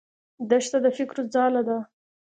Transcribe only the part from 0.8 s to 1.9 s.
د فکرو ځاله ده.